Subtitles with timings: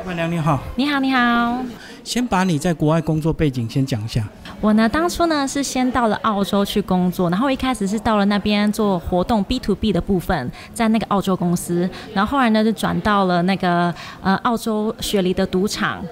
[0.00, 1.62] 老板娘你好，你好，你好。
[2.02, 4.26] 先把你在国外工作背景先讲一下。
[4.58, 16.02] 我呢，当初呢是先到了澳洲去工作，然后一开始是到了那边做活动 B to B 的部分，在那个澳洲公司，然后后来呢就转到了那个呃澳洲雪梨的赌场。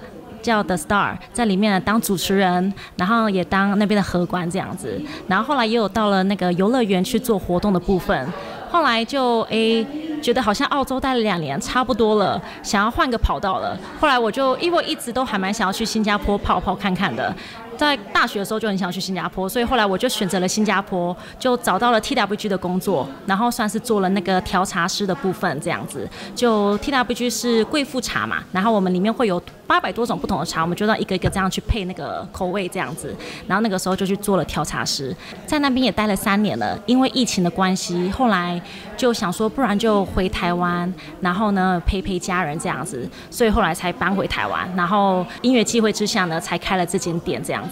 [0.41, 4.97] 叫 The Star，在里面当主持人，然后也当那边的荷官这样子，
[5.27, 8.25] 然后后来也有到了那个游乐园去做活动的部分，
[8.71, 9.85] 后来就诶
[10.19, 17.33] 觉得好像澳洲待了两年差不多了，想要换个跑道了，后来我就因为一直都还蛮想要去新加坡跑跑看看的。
[17.79, 26.05] 在大学的时候就很想去新加坡，所以后来我就选择了新加坡，就找到了 TWG 的工作，然后算是做了那个调茶师的部分这样子。
[26.35, 33.15] 就 TWG 是贵妇茶嘛，然后我们里面会有八百多种不同的茶，我们就要一个一个这样去配那个口味这样子。
[33.47, 36.77] 然后那个时候就去做了调茶师，在那边也待了三年了。
[36.85, 38.61] 因为疫情的关系，后来
[38.97, 44.69] 就想说，不然就回台湾，然后呢陪陪家人这样子，所以后来才搬回台湾。
[44.75, 47.63] 然后因缘际会之下呢，才开了这间店这样。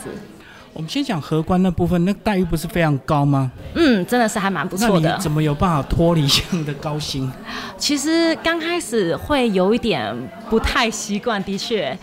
[0.73, 3.51] 我们先讲荷官那部分，那待遇不是非常高吗？
[3.73, 5.17] 嗯，真的是还蛮不错的。
[5.17, 7.31] 怎么有办法脱离这样的高薪？
[7.79, 10.15] 其实刚开始会有一点
[10.51, 11.97] 不太习惯，的确，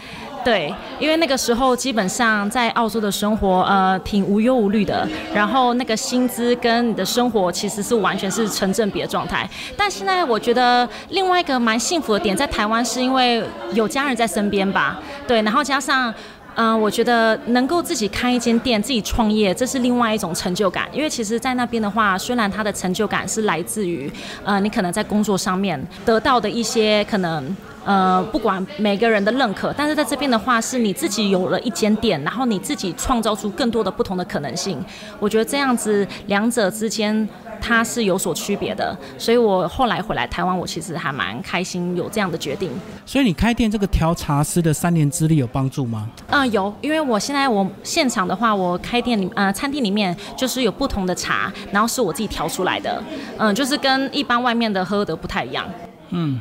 [0.44, 9.48] 对，因为那个时候基本上在澳洲的生活，呃，挺无忧无虑的，然后那个薪资跟你的生活其实是完全是成正比的状态。
[9.76, 16.12] 但现在我觉得另外一个蛮幸福的点，在台湾是因为有家人在身边吧，对，然后加上。
[16.54, 20.88] 嗯，我觉得能够自己开一间店、自己创业，这是另外一种成就感。
[20.92, 24.10] 因为其实，在那边的话，虽然他的成就感是来自于，
[24.44, 27.56] 呃，你可能在工作上面得到的一些可能。
[27.84, 34.82] 呃，不管每个人的认可，但是在这边的话，是你自己有了一间店，然后你自己创造出更多的不同的可能性。
[35.18, 37.28] 我觉得这样子两者之间
[37.60, 42.70] 它是有所区别的，所以我后来回来台湾，我其实还蛮开心有这样的决定。
[43.04, 46.08] 所以你开店这个调茶师的三年资历有帮助吗？
[46.28, 53.02] 嗯，有，因为我现在我现场的话，我开店里呃餐厅里面就是有不同的茶，然后是我自己调出来的，
[53.36, 55.66] 嗯，就是跟一般外面的喝的不太一样。
[56.10, 56.40] 嗯。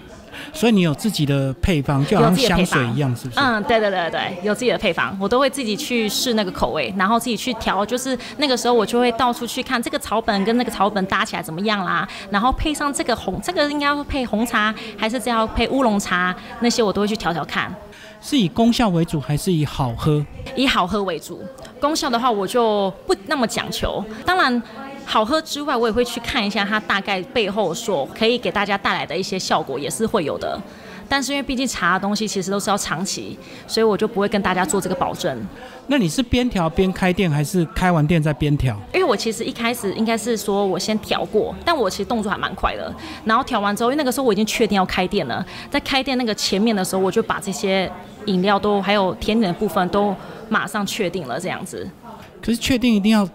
[0.53, 3.40] 所以你有自己的配方，就好像香水一样，是不是？
[3.40, 7.84] 嗯，对对对对，有自己的配方，我都会自己去试那个口味，然后自己去调。
[7.84, 16.34] 就是那个时候，我就会到处去看这个草本跟那个草本搭起来怎么样啦，然后配上这个红，这个应该要配红茶，还是这要配乌龙茶？
[16.59, 17.74] 那些我都会去调调看。
[18.22, 20.25] 是以功效为主，还是以好喝？
[20.56, 21.44] 以好喝为主。
[21.81, 24.03] 功效的话，我就不那么讲求。
[24.24, 24.62] 当然。
[25.06, 30.59] 好喝之外，我也会去看一下它大概背后所可以给大家带来的一些效果，也是会有的。
[31.09, 33.38] 但是因为毕竟茶的东西其实都是要长期，
[33.68, 35.46] 所以我就不会跟大家做这个保证。
[35.86, 38.75] 那你是边调边开店，还是开完店再边调？
[38.94, 42.92] 因为我其实一开始应该是说我先调过，但我其实动作还蛮快的。
[43.25, 47.92] 然后调完之后，因为那个时候我已经确定要开店了，在开店那个前面的时候，我就把这些
[48.25, 50.16] 饮料都还有甜点的部分都
[50.50, 51.88] 马上确定了，这样子。
[52.42, 53.28] 可是确定一定要。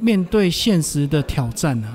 [0.00, 1.88] 面对现实的挑战呢，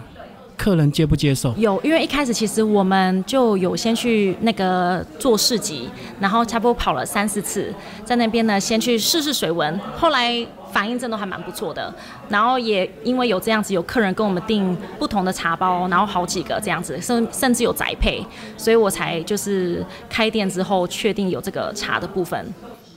[0.56, 1.54] 客人接不接受？
[1.58, 5.90] 有，因为一开始其实我们就有先去那个做市集，
[6.20, 7.74] 然后差不多跑了三四次，
[8.04, 11.94] 在那边呢先去试试水温，后来反应真的还蛮不错的。
[12.30, 18.24] 然后也因为有这样子，有客人跟我们订不同的茶包，然后好几个这样子，甚甚至有宅配，
[18.58, 22.54] 所以我才就是开店之后确定有这个茶的部分。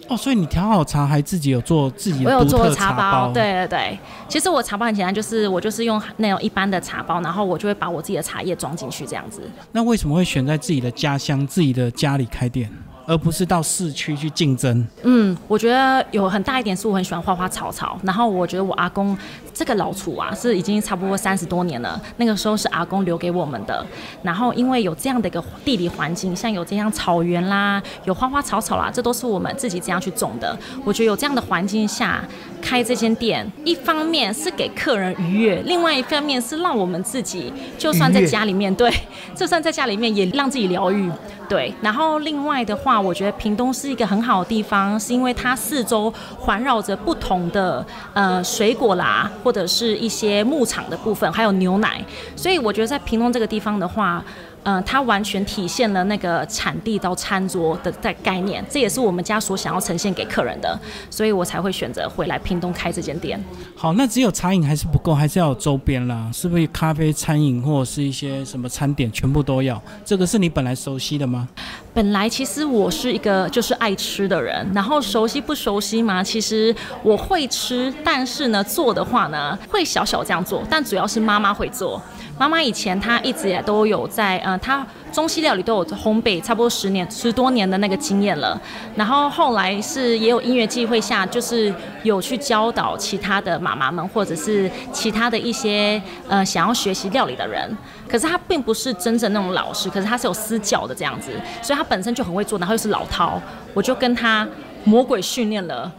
[0.08, 3.98] 哦，所以你调好茶还自己有做自己的我有做茶包，对对对。
[4.26, 9.42] 其实我茶包很简单，就是我就是用那种一般的茶包，然后我就会把我自己的茶叶装进去这样子。
[9.72, 12.70] 那为什么会选在自己的家乡、自己的家里开店？
[13.08, 14.86] 而不是到市区去竞争。
[15.02, 19.16] 嗯，我觉得有很大一点是我很喜欢花花草草，然后我觉得我阿公
[19.54, 23.84] 这个老厨啊是已经差不多三十多年了，那个时候是阿公留给我们的。
[24.22, 30.54] 然后因为有这样的一个地理环境，像有这样草原啦，有花花草草啦，这都是我们自己这样去种的。
[30.84, 32.22] 我觉得有这样的环境下
[32.60, 38.92] 开这间店，一方面是给客人愉悦，另外一方面是让我们自己就算在家里面对，
[39.34, 41.10] 就算在家里面也让自己疗愈。
[41.48, 52.04] 对，然后另外的话，我觉得屏东是一个很好的地方，是因为它四周环绕着不同的呃水果啦，或者是一些牧场的部分，还有牛奶，
[52.36, 54.22] 所以我觉得在屏东这个地方的话。
[54.68, 60.78] 嗯，它完全体现了那个产地到餐桌的在概念，这也是我们家所想要呈现给客人的，
[61.08, 63.42] 所以我才会选择回来屏东开这间店。
[63.74, 66.66] 好，那只有茶饮还是不够，还是要有周边啦，是不是？
[66.66, 69.82] 咖啡、餐饮或者是一些什么餐点，全部都要。
[70.04, 71.48] 这个是你本来熟悉的吗？
[71.98, 76.22] 本来其实我是一个就是爱吃的人，然后熟悉不熟悉嘛？
[76.22, 76.72] 其实
[77.02, 82.00] 我会吃，但是呢，做的话呢，会小小这样做，但主要是妈妈会做。
[82.38, 88.60] 妈妈以前她一直也都有在，呃，她中西料理都有烘焙差不多十年十多年的那个经验了。
[88.94, 91.72] 然后后来是也有音乐机会下，就是
[92.02, 97.70] 有去教导其他的妈妈们，或者是其他的一些呃想要学习料理的人。
[98.08, 101.30] 可是他并不是真正那种老师，可是他是有私教的这样子，
[101.62, 103.38] 所以他本身就很会做，然后又是老饕，
[103.74, 104.48] 我就跟他
[104.84, 105.90] 魔鬼训练了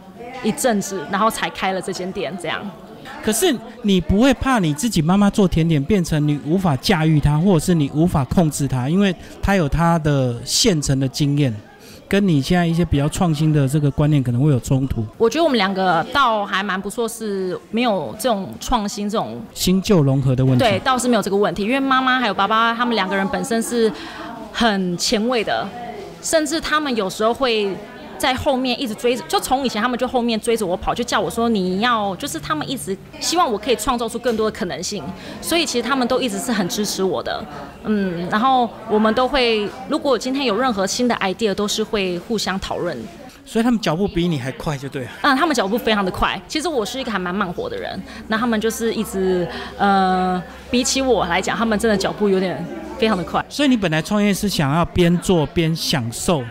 [0.42, 2.60] 一阵子，然后才开了这间店这样。
[3.22, 11.54] 可是你不会怕你自己妈妈做甜点变成你无法驾驭它，或者是你无法控制它，因为它有它的现成的经验，
[12.08, 15.04] 跟你现在一些比较创新的这个观念可能会有冲突。
[15.18, 20.64] 我觉得我们两个倒还蛮不错，是没有这种创新这种新旧融合的问题。
[20.64, 23.92] 对，倒是没有这个问题，因为妈妈还有爸爸他们两个人本身是
[24.52, 25.68] 很前卫的，
[26.22, 27.76] 甚至他们有时候会。
[28.20, 35.02] 在后面一直追着，就从以前他们就后面追着我跑，就叫我说你要，就是他们一直希望我可以创造出更多的可能性，
[35.40, 37.42] 所以其实他们都一直是很支持我的，
[37.84, 42.94] 嗯，然后我们都会，如果今天有任何新的 idea，都是会互相讨论。
[43.46, 45.10] 所以他们脚步比你还快，就对了。
[45.22, 46.40] 嗯，他们脚步非常的快。
[46.46, 50.40] 其实我是一个还蛮慢活的人，那他们就是一直，呃，
[50.70, 52.62] 比起我来讲，他们真的脚步有点
[52.98, 53.42] 非常的快。
[53.48, 56.44] 所以你本来创业是想要边做边享受。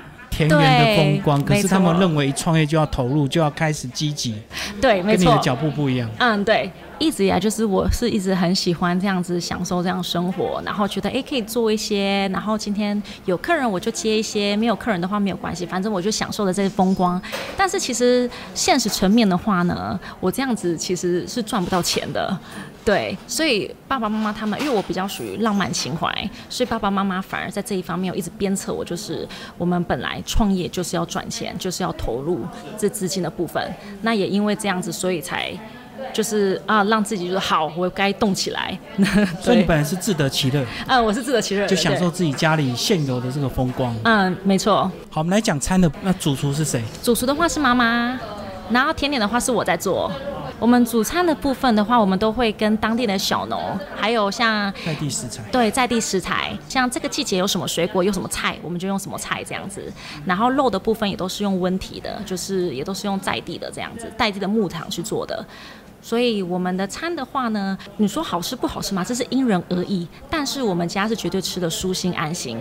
[0.47, 4.35] 田园的风光，可是他们认为创业就要投入，就要开始积极。
[4.79, 6.09] 对，没错，跟你的脚步不一样。
[6.17, 17.19] 嗯，对，一直以来就是我是一直很喜欢这样子享受这样生活，然后觉得哎可以做一些，然后今天有客人我就接一些，没有客人的话没有关系，反正我就享受了这些风光。
[17.55, 22.37] 但是其实现实层面的话呢，我这样子其实是赚不到钱的。
[22.85, 26.11] 对，所以爸爸妈妈他们，因为我比较属于浪漫情怀，
[26.49, 32.39] 所以爸爸妈妈反而在这一方面有一直鞭策我，就是我们本来创业就是要赚钱，就是要投入
[32.77, 33.71] 这资金的部分。
[34.01, 35.53] 那也因为这样子，所以才
[36.13, 38.77] 就是啊，让自己就是好，我该动起来。
[39.41, 43.95] 所以你本来是自得其乐，嗯，我是自得其乐，就享受自己家里现有的这个风光。
[44.03, 44.89] 嗯，没错。
[45.09, 46.83] 好，我们来讲餐的，那主厨是谁？
[47.01, 48.19] 主厨的话是妈妈，
[48.69, 50.11] 然后甜点的话是我在做。
[50.59, 59.81] 我们主餐的部分的话，我们都会跟当地的小农，还有像在地食材，对在地食材，像这个季节有什么水果，有什么菜，我们就用什么菜这样子。
[60.25, 65.45] 然后肉的部分也都是用温体的，就是也都是用在地的这样子，在地的牧场去做的。
[66.01, 69.03] 所以我们的餐的话呢，你说好吃不好吃嘛？
[69.03, 70.07] 这是因人而异。
[70.29, 72.57] 但是我们家是绝对吃的舒心安心。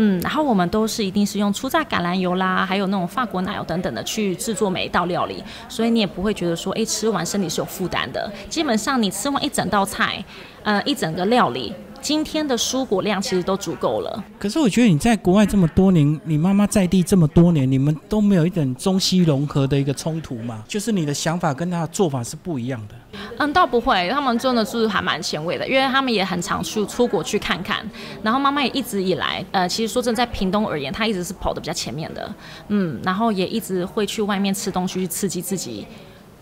[0.00, 8.30] 嗯，然后我们都是一定是用初榨橄榄油啦，还有那种法国奶油等等的去制作每一道料理，所以你也不会觉得说，哎，吃完身体是有负担的。
[8.48, 10.24] 基本上你吃完一整道菜，
[10.62, 11.74] 呃，一整个料理。
[12.00, 14.24] 今天的蔬果量其实都足够了。
[14.38, 20.62] 可是我觉得你在国外这么多年，你妈妈在地这么多年，你们都没有一点中西融合的一个冲突吗？
[20.66, 22.94] 就是你的想法跟她的做法是不一样的。
[23.38, 27.78] 嗯，倒不会，他们真的是还蛮前卫的，因为他们也很常去出国去看看。
[28.22, 32.34] 然后妈妈也一直以来，呃，其实说真的，在屏东而言，她一直是跑的比较前面的。
[32.68, 35.86] 嗯，然后也一直会去外面吃东西，去刺激自己。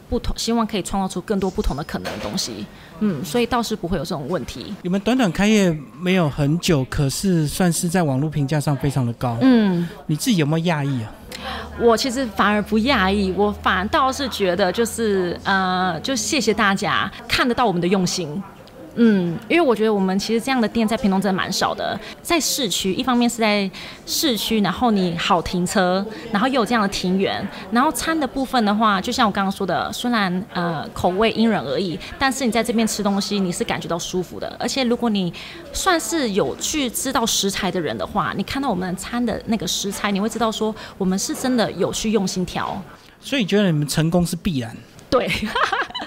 [0.08, 2.66] 不同，希望可以创造出更多不同的可能的东西，
[3.00, 4.74] 嗯，所以倒是不会有这种问题。
[4.82, 11.12] 你们短短开业没有很久，可是算是在网络评价上非常的高，嗯，你自己有没有讶异啊？
[11.78, 18.42] 我其实反而不讶异，我反倒是觉得就是呃，就谢谢大家看得到我们的用心。
[18.96, 23.70] 嗯，因为我觉得我们其实这样的店在屏东真的蛮少的，在市区，一方面是在
[24.06, 35.32] 市区，然后你好停车，然后又有这样的庭园，然后餐的部分的话，就像我刚刚说的，虽然呃口味因人而异，但是你在这边吃东西，你是感觉到舒服的，而且如果你
[35.72, 42.82] 算是有去知道食材的人的话，你看到我们餐的那个食材，你会知道说我们是真的有去用心调，
[43.20, 44.74] 所以觉得你们成功是必然。
[45.08, 45.30] 对，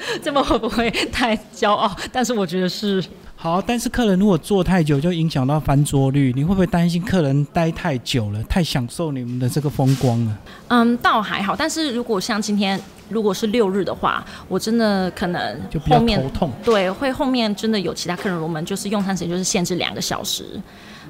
[0.23, 1.95] 这么会不会太骄傲？
[2.11, 3.03] 但是我觉得是
[3.35, 3.61] 好。
[3.61, 6.33] 但是客人如果坐太久，就影响到翻桌率。
[6.35, 10.37] 你会不会担心客人待太久了，太享受你们的这个风光了？
[10.67, 11.55] 嗯，倒还好。
[11.55, 12.79] 但是如果像今天，
[13.09, 16.51] 如果是六日的话，我真的可能就后面头痛。
[16.63, 20.45] 对，会后面真的有其他客人，入门就是用餐时间就是限制两个小时。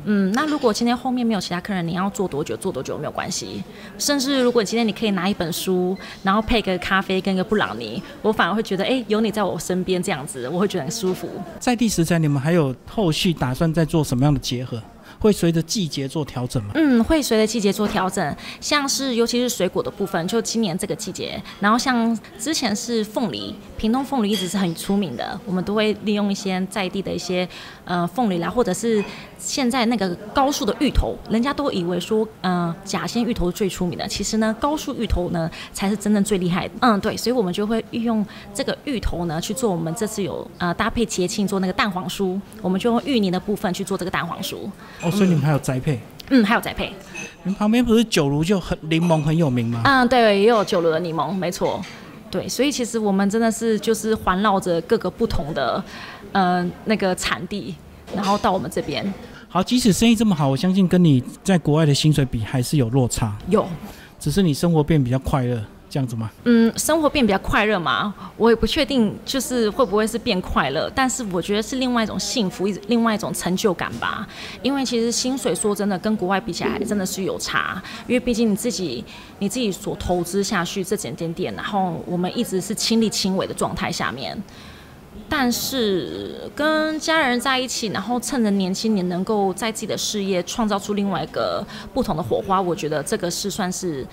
[0.06, 3.62] 嗯，那如果今天后面没有其他客人，你要做多久做多久没有关系。
[3.98, 11.28] 甚至如果今天你可以拿一本书，然后配个咖啡跟一个布朗尼，我反而会觉得，哎，有你在我身边这样子，我会觉得很舒服。
[11.60, 14.82] 在第十餐，你们还有后续打算再做什么样的结合？
[15.20, 16.72] 会随着季节做调整吗？
[16.76, 27.48] 嗯，会随着季节做调整，像是尤其是水果的部分，就今年这个季节，然后像之前是凤梨，屏东凤梨一直是很出名的，我们都会利用一些在地的一些
[27.86, 29.04] 呃凤梨啦，或者是
[29.38, 36.74] 现在那个高树的芋头，人家都以为说呃假仙芋头最出名的，其实呢高树芋头呢才是真正最厉害的。
[36.80, 44.56] 嗯，对，所以我们就会运用这个芋头呢去做我们这次有呃搭配节庆做那个蛋黄酥，我们就用芋泥的部分去做这个蛋黄酥。
[45.02, 46.00] 哦，所以你们还有栽培。
[46.30, 46.94] 嗯，还有栽培。
[47.44, 49.82] 你们旁边不是酒炉就很柠檬很有名吗？
[49.86, 51.82] 嗯，对，也有酒炉的柠檬，没错。
[52.30, 55.84] 对，所以其实我们真的是就是环绕着各个不同的，
[56.32, 57.74] 呃，那个产地，
[58.16, 59.12] 然后到我们这边。
[59.48, 63.36] 好，即使生意这么好，我相信跟你在国外的薪水比还是有落差。
[63.48, 63.68] 有，
[64.20, 65.60] 只是你生活变比较快乐。
[65.90, 66.30] 这样子吗？
[66.44, 74.28] 嗯，生活变比较快乐嘛，我也不确定，就是会不会是变快乐，但是我觉得是另外一种幸福，一另外一种成就感吧。
[74.62, 79.04] 因为其实薪水说真的，跟国外比起来真的是有差，因为毕竟你自己
[79.40, 84.40] 你自己所投资下去这间店店，然后我们一直是亲力亲为的状态下面，
[85.28, 91.66] 但是跟家人在一起，然后趁着年轻，你能够在自己的事业创造出另外一个
[91.96, 94.06] 不同的火花，我觉得这个是算是。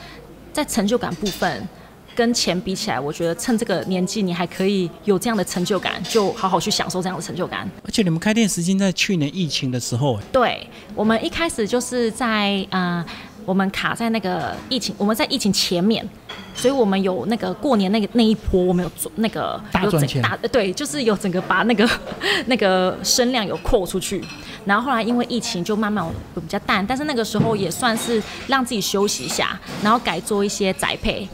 [0.57, 1.69] 在成就感部分，
[2.15, 7.69] 跟钱比起来，我觉得趁这个年纪你还可以有这样的成就感，就好好去享受这样的成就感。
[7.85, 13.05] 而且你们开店时间在去年疫情的时候，对，我们一开始就是在啊，
[13.47, 16.07] 我们卡在那个疫情，我们在疫情前面，
[16.53, 21.89] 所以我们有那个过年那个那一波，我们有做那个大赚钱，对，就是有整个把那个
[22.47, 24.23] 那个声量有扩出去。
[24.65, 31.29] 然后后来因为疫情就慢慢比较淡，但是那个时候也算是让自己休息一下，然后改做一些宅配，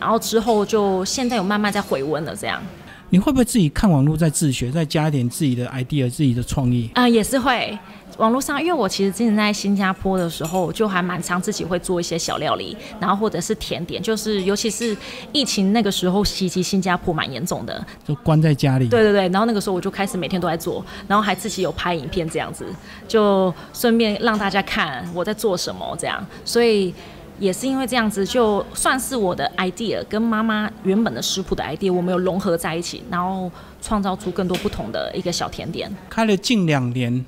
[0.00, 2.62] 然后之后就现在有慢慢在回温了这样。
[3.10, 6.90] 你会不会自己看网络在自学，再加一点自己的 idea、自己的创意？
[6.94, 7.76] 啊，也是会。
[8.18, 14.96] 网络上，因为我其实之前在新加坡的时候，就还蛮常自己会做一些小料理，然后或者是甜点，就是尤其是
[15.32, 18.88] 疫情那个时候袭击新加坡蛮严重的，就关在家里。
[18.88, 22.66] 对对对，然后那个时候我就开始每天都在做，然后还自己有拍影片这样子，
[23.06, 26.24] 就顺便让大家看我在做什么这样。
[26.44, 26.92] 所以
[27.38, 33.48] 也是因为这样子，就算是我的 idea 跟妈妈原本的食谱的 idea，我们有融合在一起，然后
[33.80, 35.88] 创造出更多不同的一个小甜点。
[36.10, 37.24] 开了近两年。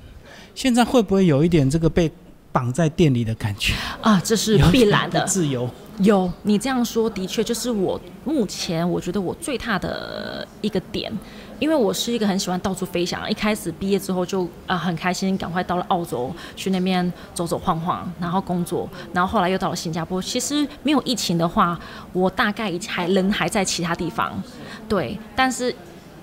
[0.55, 2.11] 现在会不会有一点这个被
[2.51, 4.21] 绑在店里的感觉啊？
[4.23, 5.69] 这是必然的自由。
[5.99, 11.11] 有你这样说，的确就是我目前我觉得我最大的一个点，
[11.59, 13.29] 因为我是一个很喜欢到处飞翔。
[13.29, 20.19] 一开始毕业之后就啊很开心，赶快到了澳洲去那边走走晃晃，然后工作，然后后来又到了新加坡。
[20.19, 21.79] 其实没有疫情的话，
[22.13, 24.41] 我大概还人还在其他地方，
[24.89, 25.17] 对。
[25.35, 25.73] 但是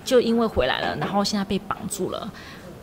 [0.03, 2.29] 就因为回来了，然后现在被绑住了。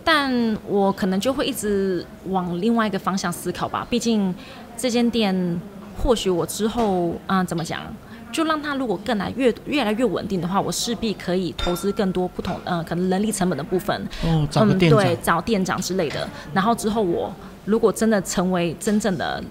[0.09, 3.85] 但我可能就会一直往另外一个方向思考吧。
[3.91, 4.33] 毕竟
[4.77, 5.61] 这间店，
[6.01, 7.83] 或许我之后啊，怎么讲，
[8.31, 14.01] 就让它如果更来越越来越稳定的话，我势必可以投资更多不同呃，可能人力成本的部分。
[14.25, 15.01] 哦，找店长。
[15.01, 16.29] 对，找店长之类的。
[16.55, 17.35] 然后之后我
[17.65, 19.43] 如果真的成为真正的。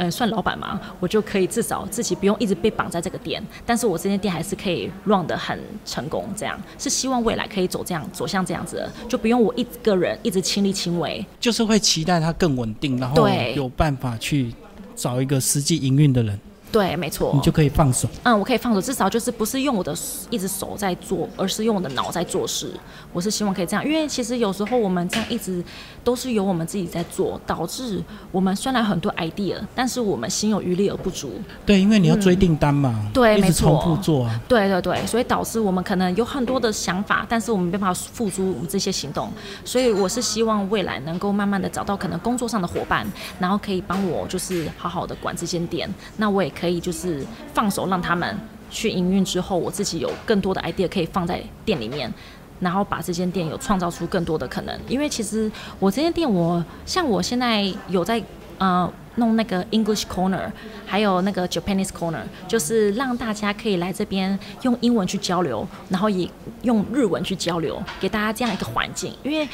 [0.00, 14.54] 呃，算老板嘛，我就可以至少自己不用一直被绑在这个店，但是我这间店还是可以 run 的很成功，这样是希望未来可以走这样走向这样子，就不用我一个人一直亲力亲为，就是会期待它更稳定，然后有办法去
[14.96, 16.40] 找一个实际营运的人。
[16.72, 18.08] 对，没错，你就可以放手。
[18.22, 19.92] 嗯，我可以放手，至少就是不是用我的
[20.30, 22.70] 一只手在做，而是用我的脑在做事。
[23.12, 25.60] 我是希望可以这样，因为其实有时候我们这样一直
[26.04, 28.00] 都是由我们自己在做，导致
[28.30, 31.32] 我们虽然很多 idea，但是我们心有余力而不足。
[31.66, 34.40] 对，因为你要追订单嘛，对，没错，重复做啊。
[34.46, 39.28] 对对对，所以导致我们可能有很多的想法，但是我们没办法付诸我们这些行动。
[39.64, 43.04] 所以我是希望未来能够慢慢的找到可能工作上的伙伴，
[43.40, 45.92] 然后可以帮我就是好好的管这间店。
[46.16, 46.48] 那我也。
[46.60, 47.24] 可以就是
[47.54, 48.36] 放手让他们
[48.70, 52.12] 去营运之后，我自己有更多的 idea 可以放在店里面，
[52.60, 54.80] 然后把这间店有创造出更多的可能。
[54.88, 58.22] 因为其实我这间店，我像我现在有在
[58.58, 60.50] 呃弄那个 English Corner，
[60.86, 66.28] 还有那个 Japanese Corner，就是让大家可以来这边用英文去交流，然后也
[66.62, 69.12] 用日文去交流，给大家这样一个环境。
[69.22, 69.48] 因为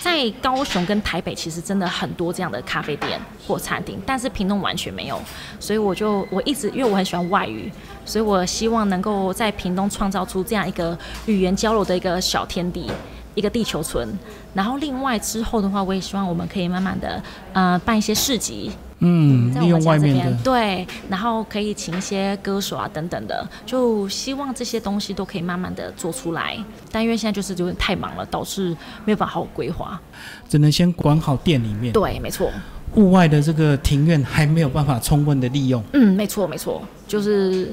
[0.00, 5.20] 在高雄跟台北，其实真的很多这样的咖啡店或餐厅，但是屏东完全没有，
[5.60, 7.70] 所以我就我一直因为我很喜欢外语，
[8.04, 12.90] 所以我希望能够在屏东创造出这样一个语言交流的一个小天地。
[13.36, 14.12] 一个地球村，
[14.54, 26.56] 然后另外之后的话，我也希望我们可以慢慢的，呃，办一些市集，嗯，利用外面的，对，然后可以请一些歌手啊等等的，就希望这些东西都可以慢慢的做出来。
[26.92, 30.00] 但因为现在就是有点太忙了，导致没有办法好好规划，
[30.48, 31.92] 只能先管好店里面。
[31.92, 32.50] 对，没错。
[32.92, 35.82] 户外的这个庭院还没有办法充分的利用。
[35.92, 37.72] 嗯，没错，没错，就是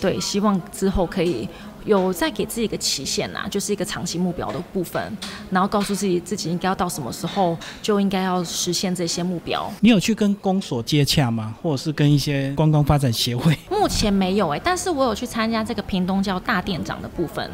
[0.00, 1.48] 对，希望之后可以。
[1.88, 5.02] 有在给自己一个期限呐，就是一个长期目标的部分，
[5.50, 9.68] 然后告诉自己自己应该要到什么时候就应该要实现这些目标。
[9.80, 11.54] 你有去跟公所接洽吗？
[11.62, 13.58] 或者是跟一些观光发展协会？
[13.70, 17.50] 目前没有哎，但是我有去参加这个屏东叫大店长的部分。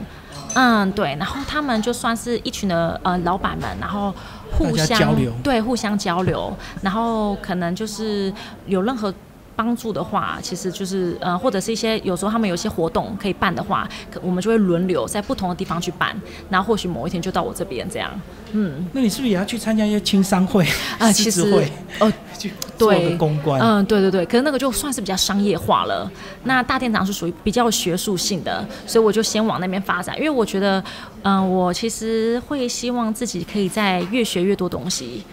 [0.57, 4.13] 嗯，对，然后他们就算是一群的呃老板们，然后
[4.53, 8.33] 互相交流对，互相交流，然后可能就是
[8.67, 9.15] 有任何。
[9.57, 16.15] 帮助的话，其实就是呃，或者是一些有时候他们有一些活动可以办的话，可我们就会轮流在不同的地方去办，
[16.51, 18.11] 然后或许某一天就到我这边这样。
[18.53, 20.67] 嗯，那你是不是也要去参加一些青商会、
[20.99, 23.61] 啊， 其实会，哦， 去做对个公关？
[23.61, 26.11] 嗯，对对对，可是那个就算是比较商业化了。
[26.45, 30.83] 那大店长是属于比较学术性的，所以我就先往那边发展，因为我觉得，
[31.23, 35.25] 嗯、我其实会希望自己可以在越学越多东西。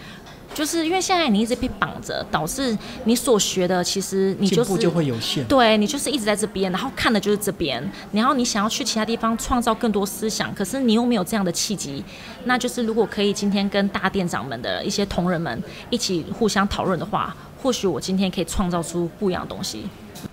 [0.54, 5.46] 就是因为现在你一直被绑着，导致你所学的其实你就会有限。
[5.46, 12.04] 对你就是一直在这边，然后看的就是这边，然后你想要去其他地方创造更多思想，可是你又没有这样的契机。
[12.46, 19.86] 那就是如果可以今天跟大店长们的一些同仁们一起互相讨论的话，或许我今天可以创造出不一样的东西。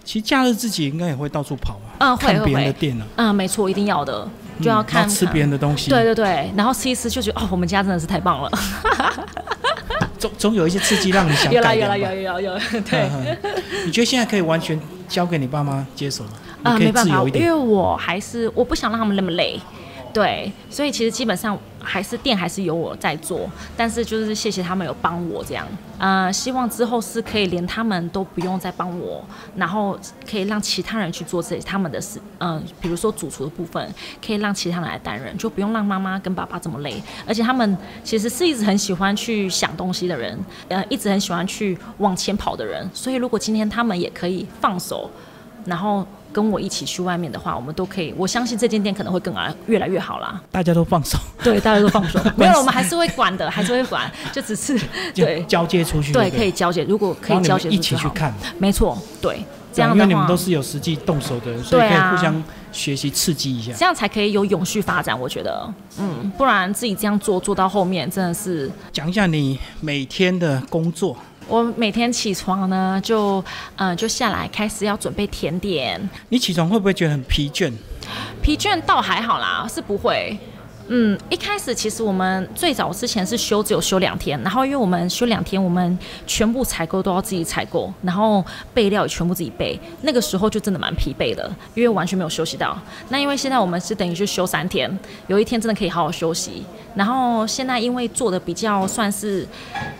[0.05, 4.29] 其实假日自己应该也会到处跑啊，嗯会看别人的店啊，嗯，没错，一定要的，
[4.61, 5.89] 就要嗯看、吃别人的东西。
[5.91, 8.51] 对对对，然后吃一吃就觉得哦，我们家真的是太棒了。
[10.19, 12.09] 总总有一些刺激让你想有啦有改良吧。
[12.09, 13.09] 啦有有有有，对。
[13.87, 16.31] 你觉得现在可以完全交给你爸妈接手吗？
[16.65, 17.23] 啊、没办法。
[17.33, 19.61] 因为我还是我不想让他们那么累，
[20.13, 21.57] 对，所以其实基本上
[21.88, 25.66] 还是店还是由我在做，但是就是谢谢他们有帮我这样，
[25.99, 29.25] 呃，希望之后是可以连他们都不用再帮我，
[29.57, 29.99] 然后
[30.30, 33.92] 可以让其他人去做这他们的事，嗯、比如说主厨的部分，
[34.25, 45.11] 可以让其他人来担任，就不用让妈妈跟爸爸这么累，而且他们其实是一直很喜欢去想东西的人，呃，一直很喜欢去往前跑的人，所以如果今天他们也可以放手。
[45.64, 46.07] 然后
[46.40, 48.14] 跟我一起去外面的话，我们都可以。
[48.16, 50.40] 我相信这间店可能会更来越来越好啦。
[50.52, 52.21] 大家都放手， 对，大家都放手。
[52.38, 54.78] 没有了，我们还是会管的，还是会管，就只是
[55.16, 56.12] 对交接出去。
[56.12, 56.85] 对，可以交接。
[56.85, 62.40] 如果可以交接一起去看，没错，对，这样的话因为你们都，是有实际动手的人，所以可以互相
[62.71, 63.73] 学习刺激一下。
[63.73, 65.18] 这样才可以有永续发展。
[65.18, 65.68] 我觉得，
[65.99, 71.16] 嗯，不然自己这样做做到后面真的是讲一下你每天的工作，
[71.49, 73.38] 我每天起床呢，就
[73.76, 77.73] 嗯、呃就下来开始要准备甜点，你起床会不会觉得很疲倦？
[78.43, 80.39] 疲倦倒还好啦，是不会。
[80.89, 92.77] 嗯，一开始其实我们最早之前是休只有休两天，然后因为我们休两天，我们全部采购都要自己采购，然后备料也全部自己备，那个时候就真的蛮疲惫的，因为完全没有休息到。
[93.11, 96.65] 那因为现在我们是等于是休三天，有一天真的可以好好休息。
[96.95, 99.47] 然后现在因为做的比较算是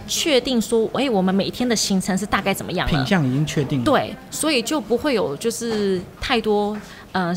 [0.07, 2.89] 确定说，哎，我们每天的行程是大概怎么样？
[2.89, 6.77] 品相已经确定了，对，所以就不会有就是太多
[7.13, 7.33] 呃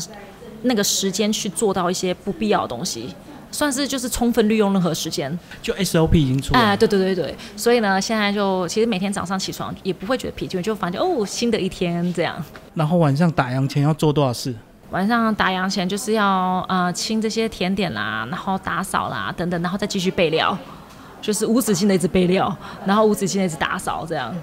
[0.62, 3.14] 那个时间去做到一些不必要的东西，
[3.52, 5.38] 算是就是充分利用任何时间。
[5.62, 6.76] 就 SOP 已经出哎、来了。
[6.76, 12.42] 对对对对，所以呢，现在就其实每天早上起床也不会觉得疲倦，就发现哦，新的一天这样。
[12.74, 14.52] 然后晚上打烊前要做多少事？
[14.90, 20.56] 晚上打烊前就是要呃清这些甜点啦，然后打扫啦等等，然后再继续备料，
[21.20, 24.34] 就是无止境的一直备料，然后无止境的一直打扫这样。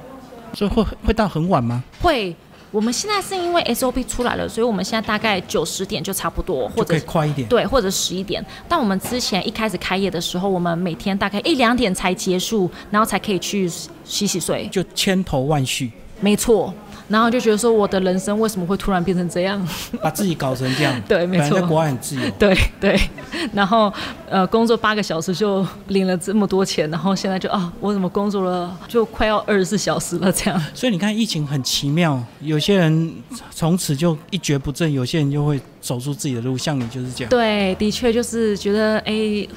[0.54, 1.84] 所以会会到很晚吗？
[2.02, 2.36] 会，
[2.72, 7.48] 我们现在是因为 SOP 出来了，所以我们现在大概九十点就差不多，或就可者以快一点。
[7.48, 8.46] 对，或者十一点。
[8.68, 13.68] 但我们之前一开始开业的时候，我们每天大概一两点才结束，然后才可以去
[14.06, 14.68] 洗洗睡。
[14.72, 16.72] 就千头万绪，没错，
[17.10, 19.68] 然后就觉得说我的人生为什么会突然变成这样？
[20.02, 20.94] 把自己搞成这样。
[21.08, 21.68] 对，没错在。
[21.68, 23.00] 国外很自由，对对，
[23.54, 23.92] 然后
[24.30, 30.62] 呃，工作八个小时就领了这么多钱，然后现在就啊，我怎么工作了就快要二十四小时了这样？
[30.74, 33.14] 所以你看疫情很奇妙，有些人
[33.52, 37.30] 从此就一蹶不振，有些人就会走出自己的路，像你就是这样。
[37.30, 39.48] 对，的确就是觉得哎。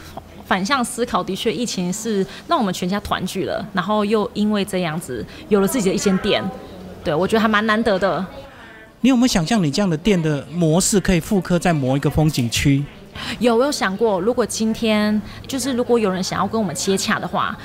[0.45, 6.45] 反向思考，的确，疫情是让我们全家团聚了，然后又因为这样子有了自己的一间店，
[7.05, 8.25] 对我觉得还蛮难得的。
[9.01, 12.85] 你有没有想象你这样的店的模式可以复刻在某一个风景区？
[13.41, 17.57] 有我有想过，如果今天就是如果有人想要跟我们接洽的话，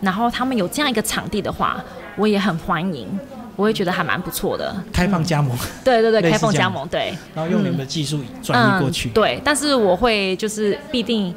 [0.00, 1.82] 然后他们有这样一个场地的话，
[2.16, 3.06] 我也很欢迎，
[3.54, 4.74] 我会觉得还蛮不错的。
[4.92, 7.14] 开放加盟，对对对，开放加盟，对。
[7.34, 9.10] 然后用你们的技术转移过去。
[9.10, 9.12] 嗯。
[9.12, 11.34] 对，但是我会就是必定，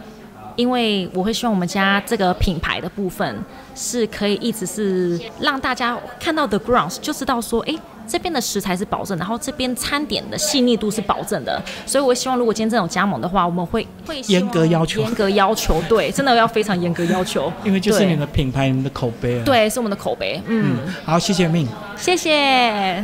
[0.60, 3.34] 因为我会希望我们家这个品牌的部分
[3.74, 7.76] 是可以一直是让大家看到 The Grounds 就知道说，哎。
[8.12, 21.68] 这边的食材是保证，然后这边餐点的细腻度是保证的，所以我希望如果今天这种加盟的话，我们会会严格要求严格要求，对，真的要非常严格要求，因为就是你们的品牌、你们的口碑啊。，对，是我们的口碑，嗯，好，谢谢命。
[21.96, 22.98] 谢谢。